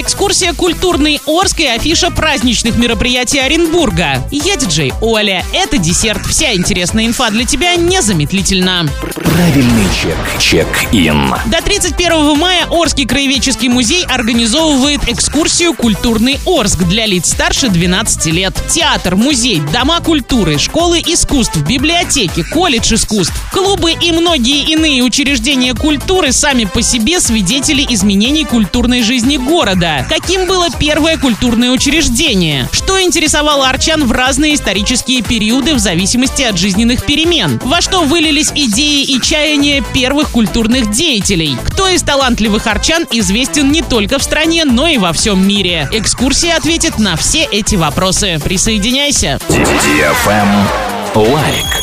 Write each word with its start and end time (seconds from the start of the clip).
Экскурсия 0.00 0.52
«Культурный 0.52 1.20
Орск» 1.26 1.58
и 1.58 1.66
афиша 1.66 2.12
праздничных 2.12 2.76
мероприятий 2.76 3.40
Оренбурга. 3.40 4.22
Я 4.30 4.54
диджей 4.54 4.92
Оля. 5.00 5.44
Это 5.52 5.76
десерт. 5.76 6.24
Вся 6.24 6.54
интересная 6.54 7.04
инфа 7.04 7.30
для 7.30 7.44
тебя 7.44 7.74
незамедлительно. 7.74 8.88
Правильный 9.12 9.88
чек. 10.00 10.16
Чек-ин. 10.38 11.34
До 11.46 11.60
31 11.60 12.38
мая 12.38 12.66
Орский 12.66 13.06
краеведческий 13.06 13.68
музей 13.68 14.04
организовывает 14.04 15.08
экскурсию 15.08 15.74
«Культурный 15.74 16.38
Орск» 16.46 16.78
для 16.84 17.04
лиц 17.04 17.32
старше 17.32 17.68
12 17.68 18.26
лет. 18.26 18.54
Театр, 18.68 19.16
музей, 19.16 19.60
дома 19.72 20.00
культуры, 20.00 20.58
школы 20.58 21.00
искусств, 21.04 21.56
библиотеки, 21.62 22.44
колледж 22.44 22.94
искусств, 22.94 23.34
клубы 23.52 23.94
и 24.00 24.12
многие 24.12 24.70
иные 24.70 25.02
учреждения 25.02 25.74
культуры 25.74 26.30
сами 26.30 26.66
по 26.66 26.82
себе 26.82 27.18
свидетели 27.18 27.84
изменений 27.88 28.44
культурной 28.44 29.02
жизни 29.02 29.38
города. 29.38 29.87
Каким 30.08 30.46
было 30.46 30.68
первое 30.70 31.16
культурное 31.16 31.70
учреждение? 31.70 32.68
Что 32.72 33.00
интересовало 33.00 33.68
арчан 33.68 34.06
в 34.06 34.12
разные 34.12 34.54
исторические 34.54 35.22
периоды 35.22 35.74
в 35.74 35.78
зависимости 35.78 36.42
от 36.42 36.58
жизненных 36.58 37.04
перемен? 37.04 37.60
Во 37.64 37.80
что 37.80 38.02
вылились 38.02 38.50
идеи 38.54 39.04
и 39.04 39.20
чаяния 39.20 39.82
первых 39.94 40.30
культурных 40.30 40.90
деятелей? 40.90 41.56
Кто 41.64 41.88
из 41.88 42.02
талантливых 42.02 42.66
арчан 42.66 43.06
известен 43.10 43.70
не 43.70 43.82
только 43.82 44.18
в 44.18 44.22
стране, 44.22 44.64
но 44.64 44.86
и 44.86 44.98
во 44.98 45.12
всем 45.12 45.46
мире? 45.46 45.88
Экскурсия 45.92 46.56
ответит 46.56 46.98
на 46.98 47.16
все 47.16 47.44
эти 47.44 47.76
вопросы. 47.76 48.40
Присоединяйся. 48.42 49.38
Лайк. 51.14 51.77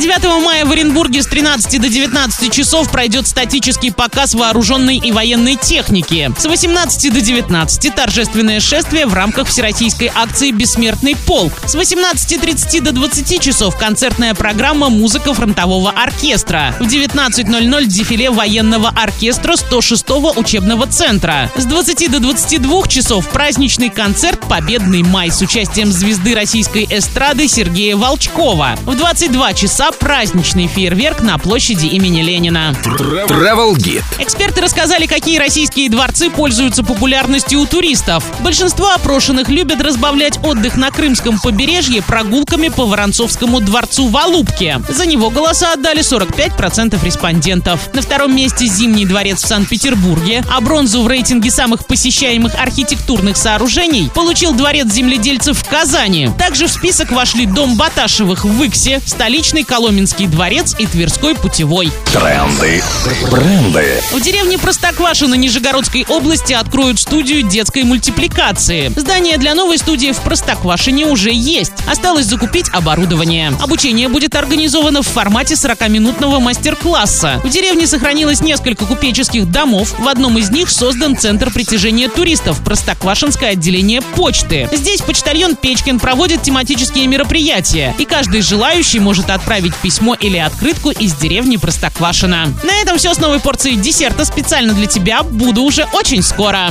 9 0.00 0.42
мая 0.42 0.64
в 0.64 0.72
Оренбурге 0.72 1.22
с 1.22 1.26
13 1.26 1.78
до 1.78 1.90
19 1.90 2.50
часов 2.50 2.90
пройдет 2.90 3.26
статический 3.28 3.92
показ 3.92 4.32
вооруженной 4.32 4.96
и 4.96 5.12
военной 5.12 5.56
техники. 5.56 6.32
С 6.38 6.46
18 6.46 7.12
до 7.12 7.20
19 7.20 7.94
торжественное 7.94 8.60
шествие 8.60 9.04
в 9.04 9.12
рамках 9.12 9.48
всероссийской 9.48 10.10
акции 10.14 10.52
«Бессмертный 10.52 11.16
полк». 11.26 11.52
С 11.66 11.74
18.30 11.74 12.80
до 12.80 12.92
20 12.92 13.42
часов 13.42 13.76
концертная 13.76 14.32
программа 14.34 14.88
«Музыка 14.88 15.34
фронтового 15.34 15.90
оркестра». 15.90 16.74
В 16.80 16.84
19.00 16.84 17.84
дефиле 17.84 18.30
военного 18.30 18.88
оркестра 18.88 19.52
106-го 19.52 20.32
учебного 20.40 20.86
центра. 20.86 21.50
С 21.56 21.66
20 21.66 22.10
до 22.10 22.20
22 22.20 22.86
часов 22.86 23.28
праздничный 23.28 23.90
концерт 23.90 24.40
«Победный 24.48 25.02
май» 25.02 25.30
с 25.30 25.42
участием 25.42 25.92
звезды 25.92 26.34
российской 26.34 26.86
эстрады 26.88 27.46
Сергея 27.48 27.96
Волчкова. 27.96 28.78
В 28.86 28.96
22 28.96 29.52
часа 29.52 29.89
праздничный 29.98 30.66
фейерверк 30.66 31.20
на 31.20 31.38
площади 31.38 31.86
имени 31.86 32.22
Ленина. 32.22 32.74
Travel 32.84 33.74
Guide. 33.74 34.02
Эксперты 34.18 34.60
рассказали, 34.60 35.06
какие 35.06 35.38
российские 35.38 35.90
дворцы 35.90 36.30
пользуются 36.30 36.82
популярностью 36.82 37.60
у 37.60 37.66
туристов. 37.66 38.24
Большинство 38.40 38.90
опрошенных 38.90 39.48
любят 39.48 39.80
разбавлять 39.80 40.38
отдых 40.44 40.76
на 40.76 40.90
Крымском 40.90 41.38
побережье 41.38 42.02
прогулками 42.02 42.68
по 42.68 42.86
Воронцовскому 42.86 43.60
дворцу 43.60 44.08
в 44.08 44.16
Алубке. 44.16 44.80
За 44.88 45.06
него 45.06 45.30
голоса 45.30 45.72
отдали 45.72 46.02
45% 46.02 47.04
респондентов. 47.04 47.92
На 47.94 48.02
втором 48.02 48.34
месте 48.34 48.66
Зимний 48.66 49.06
дворец 49.06 49.42
в 49.42 49.46
Санкт-Петербурге, 49.46 50.44
а 50.50 50.60
бронзу 50.60 51.02
в 51.02 51.08
рейтинге 51.08 51.50
самых 51.50 51.86
посещаемых 51.86 52.54
архитектурных 52.54 53.36
сооружений 53.36 54.10
получил 54.14 54.52
дворец 54.52 54.92
земледельцев 54.92 55.58
в 55.58 55.68
Казани. 55.68 56.30
Также 56.38 56.66
в 56.66 56.70
список 56.70 57.10
вошли 57.12 57.46
дом 57.46 57.76
Баташевых 57.76 58.44
в 58.44 58.62
Иксе, 58.62 59.00
столичный 59.04 59.64
Коломенский 59.80 60.26
дворец 60.26 60.76
и 60.78 60.84
Тверской 60.84 61.34
путевой. 61.34 61.90
Тренды. 62.12 62.82
Бренды. 63.30 64.02
В 64.12 64.20
деревне 64.20 64.58
Простоквашино 64.58 65.32
Нижегородской 65.32 66.04
области 66.06 66.52
откроют 66.52 67.00
студию 67.00 67.42
детской 67.42 67.84
мультипликации. 67.84 68.92
Здание 68.94 69.38
для 69.38 69.54
новой 69.54 69.78
студии 69.78 70.12
в 70.12 70.18
Простоквашине 70.18 71.06
уже 71.06 71.32
есть. 71.32 71.72
Осталось 71.90 72.26
закупить 72.26 72.66
оборудование. 72.74 73.54
Обучение 73.58 74.08
будет 74.08 74.34
организовано 74.34 75.02
в 75.02 75.08
формате 75.08 75.54
40-минутного 75.54 76.40
мастер-класса. 76.40 77.40
В 77.42 77.48
деревне 77.48 77.86
сохранилось 77.86 78.42
несколько 78.42 78.84
купеческих 78.84 79.50
домов. 79.50 79.94
В 79.98 80.08
одном 80.08 80.36
из 80.36 80.50
них 80.50 80.70
создан 80.70 81.16
центр 81.16 81.50
притяжения 81.50 82.10
туристов– 82.10 82.62
Простоквашинское 82.66 83.52
отделение 83.52 84.02
почты. 84.02 84.68
Здесь 84.72 85.00
почтальон 85.00 85.56
Печкин 85.56 85.98
проводит 85.98 86.42
тематические 86.42 87.06
мероприятия, 87.06 87.94
и 87.98 88.04
каждый 88.04 88.42
желающий 88.42 89.00
может 89.00 89.30
отправить 89.30 89.69
отправить 89.70 89.74
письмо 89.76 90.14
или 90.14 90.38
открытку 90.38 90.90
из 90.90 91.14
деревни 91.14 91.56
Простоквашино. 91.56 92.52
На 92.64 92.80
этом 92.82 92.98
все 92.98 93.14
с 93.14 93.18
новой 93.18 93.40
порцией 93.40 93.76
десерта 93.76 94.24
специально 94.24 94.72
для 94.74 94.86
тебя. 94.86 95.22
Буду 95.22 95.62
уже 95.62 95.86
очень 95.92 96.22
скоро. 96.22 96.68